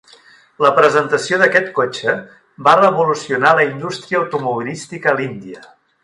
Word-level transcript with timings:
La 0.65 0.69
presentació 0.77 1.37
d'aquest 1.41 1.67
cotxe 1.75 2.15
va 2.67 2.73
revolucionar 2.79 3.51
la 3.59 3.67
indústria 3.69 4.23
automobilística 4.23 5.13
a 5.13 5.19
l'Índia. 5.21 5.63